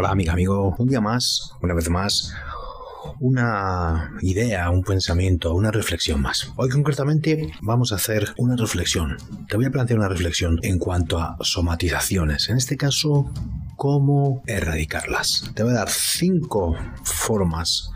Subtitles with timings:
[0.00, 2.32] Hola amiga, amigo, un día más, una vez más,
[3.18, 6.50] una idea, un pensamiento, una reflexión más.
[6.56, 9.18] Hoy concretamente vamos a hacer una reflexión.
[9.46, 12.48] Te voy a plantear una reflexión en cuanto a somatizaciones.
[12.48, 13.30] En este caso,
[13.76, 15.52] cómo erradicarlas.
[15.54, 16.74] Te voy a dar cinco
[17.04, 17.90] formas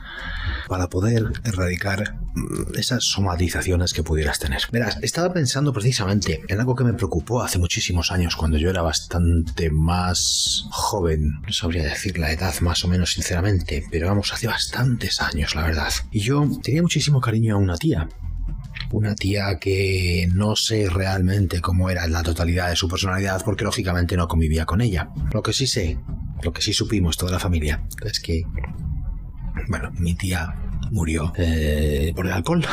[0.68, 4.62] para poder erradicar mm, esas somatizaciones que pudieras tener.
[4.72, 8.82] Verás, estaba pensando precisamente en algo que me preocupó hace muchísimos años cuando yo era
[8.82, 11.40] bastante más joven.
[11.46, 15.62] No sabría decir la edad más o menos sinceramente, pero vamos, hace bastantes años, la
[15.62, 15.92] verdad.
[16.10, 18.08] Y yo tenía muchísimo cariño a una tía,
[18.92, 24.16] una tía que no sé realmente cómo era la totalidad de su personalidad porque lógicamente
[24.16, 25.10] no convivía con ella.
[25.32, 25.98] Lo que sí sé,
[26.42, 28.44] lo que sí supimos toda la familia, es que
[29.68, 30.54] bueno, mi tía
[30.90, 32.64] murió eh, por el alcohol.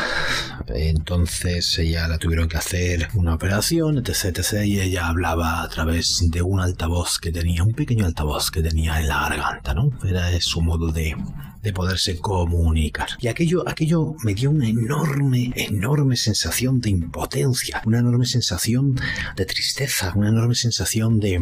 [0.68, 4.66] Entonces ella la tuvieron que hacer una operación, etc, etc.
[4.66, 9.00] Y ella hablaba a través de un altavoz que tenía, un pequeño altavoz que tenía
[9.00, 9.92] en la garganta, ¿no?
[10.08, 11.16] Era su modo de,
[11.62, 13.10] de poderse comunicar.
[13.20, 18.96] Y aquello, aquello me dio una enorme, enorme sensación de impotencia, una enorme sensación
[19.36, 21.40] de tristeza, una enorme sensación de,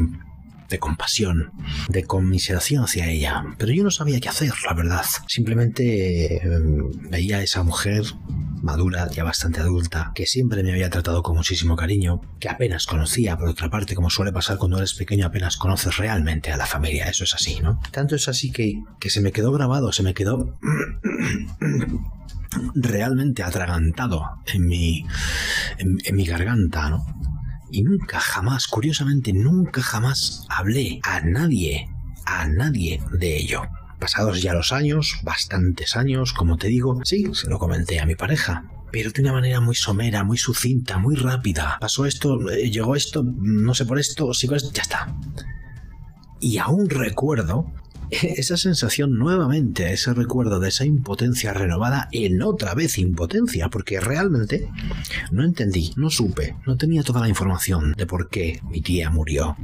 [0.69, 1.51] de compasión,
[1.89, 3.43] de conmiseración hacia ella.
[3.57, 5.05] Pero yo no sabía qué hacer, la verdad.
[5.27, 6.41] Simplemente eh,
[7.09, 8.03] veía a esa mujer
[8.61, 13.37] madura, ya bastante adulta, que siempre me había tratado con muchísimo cariño, que apenas conocía,
[13.37, 17.09] por otra parte, como suele pasar cuando eres pequeño, apenas conoces realmente a la familia,
[17.09, 17.79] eso es así, ¿no?
[17.91, 20.57] Tanto es así que, que se me quedó grabado, se me quedó
[22.75, 25.05] realmente atragantado en mi,
[25.77, 27.05] en mi garganta, ¿no?
[27.71, 31.89] Y nunca jamás, curiosamente, nunca jamás hablé a nadie,
[32.25, 33.61] a nadie de ello.
[33.99, 38.15] Pasados ya los años, bastantes años, como te digo, sí, se lo comenté a mi
[38.15, 41.77] pareja, pero de una manera muy somera, muy sucinta, muy rápida.
[41.79, 45.15] Pasó esto, eh, llegó esto, no sé por esto, sigo esto, ya está.
[46.39, 47.71] Y aún recuerdo
[48.37, 54.69] esa sensación nuevamente, ese recuerdo de esa impotencia renovada en otra vez impotencia, porque realmente
[55.31, 59.55] no entendí, no supe, no tenía toda la información de por qué mi tía murió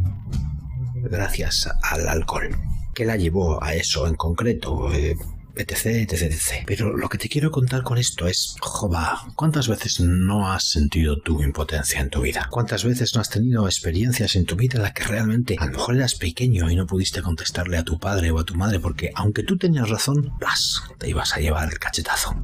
[0.96, 2.50] gracias al alcohol.
[2.94, 4.94] ¿Qué la llevó a eso en concreto?
[4.94, 5.18] Eh,
[5.56, 6.64] etc, etc, etc.
[6.66, 11.20] Pero lo que te quiero contar con esto es, jova, ¿cuántas veces no has sentido
[11.20, 12.48] tu impotencia en tu vida?
[12.50, 15.72] ¿Cuántas veces no has tenido experiencias en tu vida en las que realmente a lo
[15.74, 19.12] mejor eras pequeño y no pudiste contestarle a tu padre o a tu madre porque
[19.16, 20.84] aunque tú tenías razón, ¡plas!
[20.98, 22.36] te ibas a llevar el cachetazo?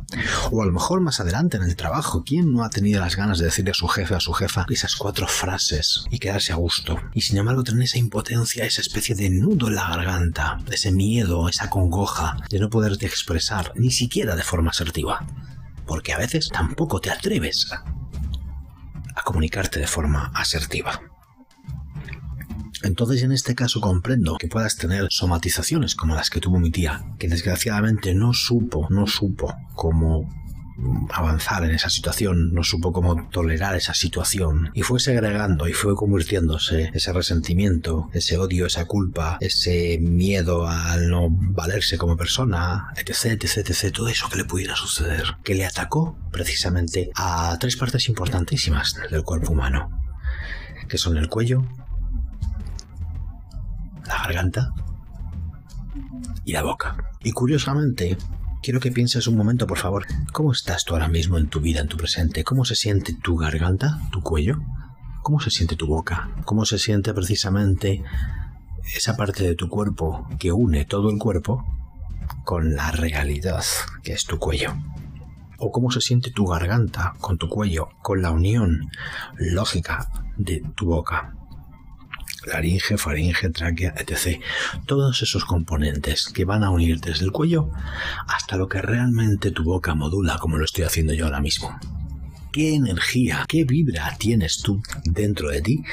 [0.51, 3.39] O a lo mejor más adelante en el trabajo, ¿quién no ha tenido las ganas
[3.39, 6.55] de decirle a su jefe o a su jefa esas cuatro frases y quedarse a
[6.55, 6.99] gusto?
[7.13, 11.49] Y sin embargo tener esa impotencia, esa especie de nudo en la garganta, ese miedo,
[11.49, 15.25] esa congoja de no poder expresar, ni siquiera de forma asertiva,
[15.85, 17.83] porque a veces tampoco te atreves a,
[19.23, 21.01] comunicarte de forma asertiva.
[22.83, 27.05] Entonces en este caso comprendo que puedas tener somatizaciones como las que tuvo mi tía,
[27.19, 30.27] que desgraciadamente no supo, no supo cómo
[31.09, 35.95] avanzar en esa situación, no supo cómo tolerar esa situación y fue segregando y fue
[35.95, 43.43] convirtiéndose ese resentimiento, ese odio, esa culpa, ese miedo al no valerse como persona, etc,
[43.43, 48.07] etc, etc, todo eso que le pudiera suceder, que le atacó precisamente a tres partes
[48.09, 49.89] importantísimas del cuerpo humano,
[50.87, 51.63] que son el cuello,
[54.05, 54.73] la garganta
[56.45, 56.97] y la boca.
[57.23, 58.17] Y curiosamente,
[58.61, 61.79] Quiero que pienses un momento, por favor, ¿cómo estás tú ahora mismo en tu vida,
[61.79, 62.43] en tu presente?
[62.43, 64.61] ¿Cómo se siente tu garganta, tu cuello?
[65.23, 66.29] ¿Cómo se siente tu boca?
[66.45, 68.03] ¿Cómo se siente precisamente
[68.95, 71.65] esa parte de tu cuerpo que une todo el cuerpo
[72.45, 73.63] con la realidad
[74.03, 74.75] que es tu cuello?
[75.57, 78.91] ¿O cómo se siente tu garganta con tu cuello, con la unión
[79.39, 80.07] lógica
[80.37, 81.33] de tu boca?
[82.45, 84.41] Laringe, faringe, tráquea, etc.
[84.85, 87.69] Todos esos componentes que van a unir desde el cuello
[88.27, 91.77] hasta lo que realmente tu boca modula, como lo estoy haciendo yo ahora mismo.
[92.51, 95.83] ¿Qué energía, qué vibra tienes tú dentro de ti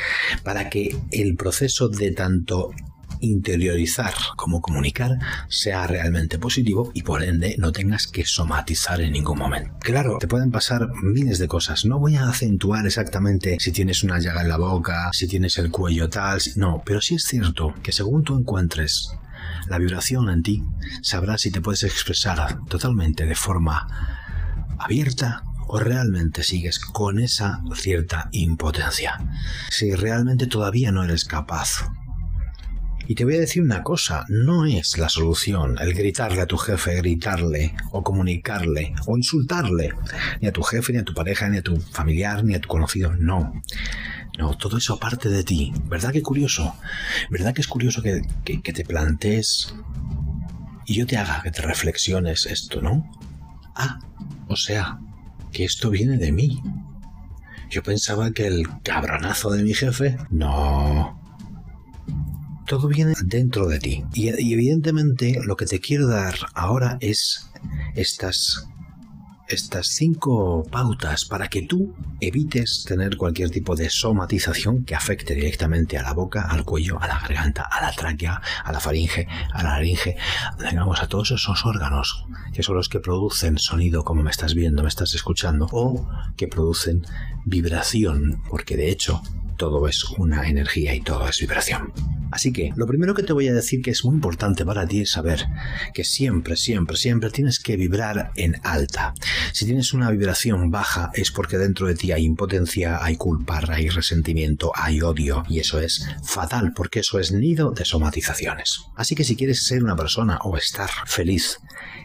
[0.43, 2.73] para que el proceso de tanto
[3.21, 5.19] interiorizar como comunicar
[5.49, 9.75] sea realmente positivo y por ende no tengas que somatizar en ningún momento.
[9.81, 11.85] Claro, te pueden pasar miles de cosas.
[11.85, 15.71] No voy a acentuar exactamente si tienes una llaga en la boca, si tienes el
[15.71, 19.13] cuello tal, no, pero sí es cierto que según tú encuentres
[19.69, 20.65] la vibración en ti,
[21.03, 23.87] sabrás si te puedes expresar totalmente de forma
[24.79, 29.19] abierta o realmente sigues con esa cierta impotencia.
[29.71, 31.91] Si realmente todavía no eres capaz
[33.09, 36.59] y te voy a decir una cosa, no es la solución el gritarle a tu
[36.59, 39.95] jefe, gritarle o comunicarle o insultarle,
[40.43, 42.69] ni a tu jefe, ni a tu pareja, ni a tu familiar, ni a tu
[42.69, 43.63] conocido, no.
[44.39, 45.73] No, todo eso parte de ti.
[45.87, 46.75] ¿Verdad que curioso?
[47.31, 49.75] ¿Verdad que es curioso que, que te plantees
[50.85, 53.11] y yo te haga que te reflexiones esto, ¿no?
[53.75, 54.01] Ah,
[54.49, 54.99] o sea,
[55.51, 56.63] que esto viene de mí.
[57.71, 60.19] Yo pensaba que el cabronazo de mi jefe...
[60.29, 61.18] No.
[62.69, 64.05] Todo viene dentro de ti.
[64.13, 67.51] Y, evidentemente lo que te quiero dar ahora es
[67.95, 68.69] estas
[69.49, 75.97] estas cinco pautas para que tú evites tener cualquier tipo de somatización que afecte directamente
[75.97, 79.63] a la boca, al cuello, a la garganta, a la tráquea, a la faringe, a
[79.63, 80.19] la laringe,
[80.71, 84.83] digamos a todos esos órganos que son los que producen sonido como me estás viendo,
[84.83, 86.07] me estás escuchando, o
[86.37, 87.07] que producen
[87.47, 89.23] vibración, porque de hecho
[89.57, 92.18] todo es una energía y todo es vibración.
[92.31, 95.03] Así que lo primero que te voy a decir que es muy importante para ti
[95.03, 95.47] es saber
[95.95, 99.15] que siempre, siempre, siempre tienes que vibrar en alta.
[99.53, 103.89] Si tienes una vibración baja es porque dentro de ti hay impotencia, hay culpa, hay
[103.89, 108.81] resentimiento, hay odio y eso es fatal porque eso es nido de somatizaciones.
[108.97, 111.59] Así que si quieres ser una persona o estar feliz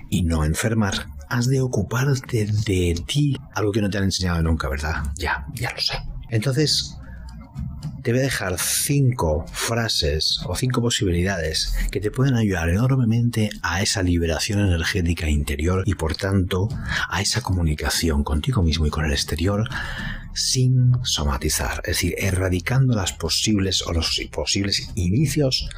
[0.10, 4.70] y no enfermar, has de ocuparte de ti, algo que no te han enseñado nunca,
[4.70, 5.04] ¿verdad?
[5.18, 5.98] Ya, ya lo sé.
[6.30, 6.98] Entonces,
[8.04, 13.82] te voy a dejar cinco frases o cinco posibilidades que te pueden ayudar enormemente a
[13.82, 16.68] esa liberación energética interior y por tanto
[17.10, 19.70] a esa comunicación contigo mismo y con el exterior
[20.34, 25.70] sin somatizar, es decir, erradicando las posibles o los posibles inicios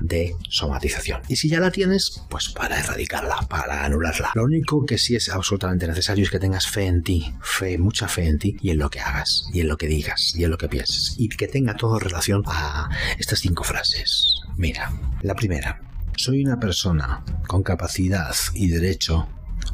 [0.00, 1.22] de somatización.
[1.28, 4.32] Y si ya la tienes, pues para erradicarla, para anularla.
[4.34, 8.08] Lo único que sí es absolutamente necesario es que tengas fe en ti, fe, mucha
[8.08, 10.50] fe en ti y en lo que hagas, y en lo que digas, y en
[10.50, 12.88] lo que pienses, y que tenga todo relación a
[13.18, 14.40] estas cinco frases.
[14.56, 15.80] Mira, la primera.
[16.16, 19.28] Soy una persona con capacidad y derecho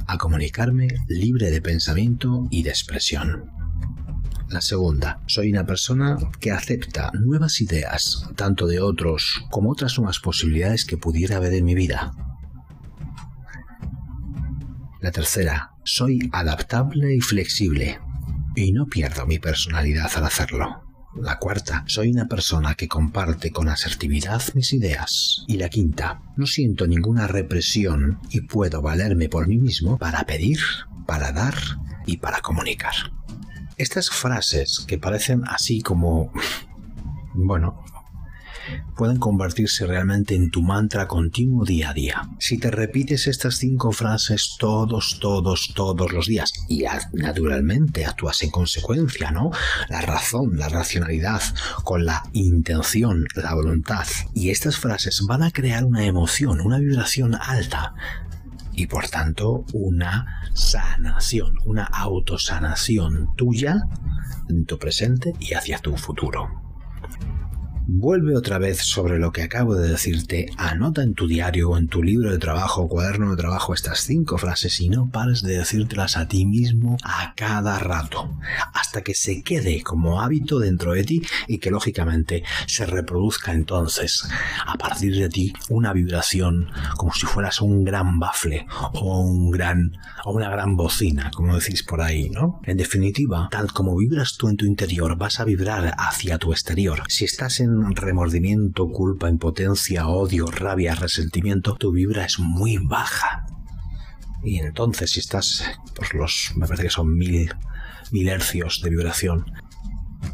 [0.06, 3.61] a comunicarme libre de pensamiento y de expresión.
[4.52, 10.18] La segunda, soy una persona que acepta nuevas ideas, tanto de otros como otras nuevas
[10.18, 12.12] posibilidades que pudiera haber en mi vida.
[15.00, 17.98] La tercera, soy adaptable y flexible
[18.54, 20.84] y no pierdo mi personalidad al hacerlo.
[21.14, 25.44] La cuarta, soy una persona que comparte con asertividad mis ideas.
[25.48, 30.58] Y la quinta, no siento ninguna represión y puedo valerme por mí mismo para pedir,
[31.06, 31.54] para dar
[32.04, 32.92] y para comunicar.
[33.76, 36.32] Estas frases que parecen así como,
[37.34, 37.82] bueno,
[38.96, 42.22] pueden convertirse realmente en tu mantra continuo día a día.
[42.38, 48.50] Si te repites estas cinco frases todos, todos, todos los días y naturalmente actúas en
[48.50, 49.50] consecuencia, ¿no?
[49.88, 51.42] La razón, la racionalidad,
[51.84, 54.06] con la intención, la voluntad.
[54.34, 57.94] Y estas frases van a crear una emoción, una vibración alta
[58.72, 63.82] y por tanto una sanación, una autosanación tuya
[64.48, 66.61] en tu presente y hacia tu futuro.
[67.94, 71.88] Vuelve otra vez sobre lo que acabo de decirte, anota en tu diario o en
[71.88, 75.58] tu libro de trabajo o cuaderno de trabajo estas cinco frases y no pares de
[75.58, 78.34] decírtelas a ti mismo a cada rato,
[78.72, 84.26] hasta que se quede como hábito dentro de ti y que lógicamente se reproduzca entonces
[84.66, 89.98] a partir de ti una vibración como si fueras un gran bafle o un gran
[90.24, 92.58] o una gran bocina, como decís por ahí, ¿no?
[92.64, 97.02] En definitiva, tal como vibras tú en tu interior, vas a vibrar hacia tu exterior.
[97.08, 103.46] Si estás en remordimiento, culpa, impotencia, odio, rabia, resentimiento, tu vibra es muy baja.
[104.44, 105.64] Y entonces si estás
[105.94, 107.54] por los, me parece que son mil,
[108.10, 109.44] mil hercios de vibración,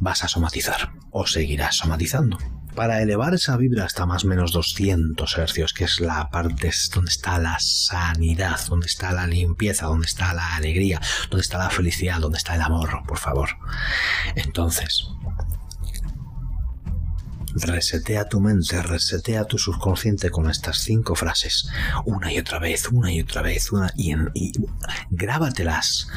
[0.01, 2.39] vas a somatizar o seguirás somatizando.
[2.75, 7.11] Para elevar esa vibra hasta más o menos 200 hercios, que es la parte donde
[7.11, 12.21] está la sanidad, donde está la limpieza, donde está la alegría, donde está la felicidad,
[12.21, 13.49] donde está el amor, por favor.
[14.37, 15.09] Entonces,
[17.61, 21.69] Resetea tu mente, resetea tu subconsciente con estas cinco frases,
[22.05, 24.15] una y otra vez, una y otra vez, una y,
[25.11, 26.09] grábatelas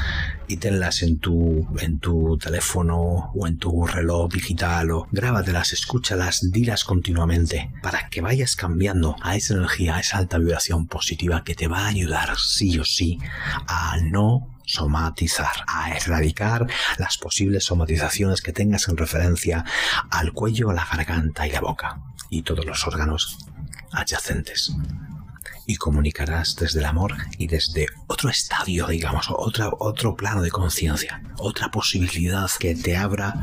[0.46, 6.50] y tenlas en tu, en tu teléfono o en tu reloj digital o grábatelas, escúchalas,
[6.52, 11.54] dilas continuamente para que vayas cambiando a esa energía, a esa alta vibración positiva que
[11.54, 13.18] te va a ayudar sí o sí
[13.66, 16.66] a no somatizar, a erradicar
[16.98, 19.64] las posibles somatizaciones que tengas en referencia
[20.10, 22.00] al cuello, la garganta y la boca
[22.30, 23.38] y todos los órganos
[23.92, 24.74] adyacentes.
[25.66, 31.22] Y comunicarás desde el amor y desde otro estadio, digamos, otro, otro plano de conciencia,
[31.38, 33.34] otra posibilidad que te abra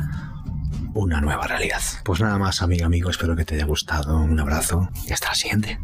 [0.93, 1.81] una nueva realidad.
[2.03, 4.17] Pues nada más, amigo, amigo, espero que te haya gustado.
[4.17, 5.79] Un abrazo y hasta la siguiente.